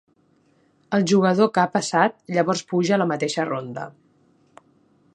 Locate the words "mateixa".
3.15-3.49